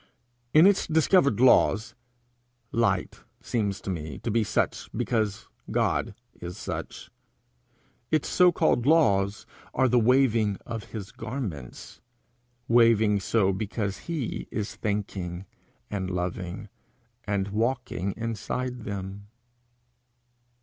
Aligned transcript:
In 0.51 0.65
its 0.65 0.87
discovered 0.87 1.39
laws, 1.39 1.93
light 2.71 3.19
seems 3.39 3.79
to 3.81 3.91
me 3.91 4.17
to 4.23 4.31
be 4.31 4.43
such 4.43 4.89
because 4.97 5.47
God 5.69 6.15
is 6.39 6.57
such. 6.57 7.11
Its 8.09 8.27
so 8.27 8.51
called 8.51 8.87
laws 8.87 9.45
are 9.75 9.87
the 9.87 9.99
waving 9.99 10.57
of 10.65 10.85
his 10.85 11.11
garments, 11.11 12.01
waving 12.67 13.19
so 13.19 13.53
because 13.53 13.99
he 14.09 14.47
is 14.49 14.75
thinking 14.75 15.45
and 15.91 16.09
loving 16.09 16.69
and 17.25 17.49
walking 17.49 18.15
inside 18.17 18.85
them. 18.85 19.27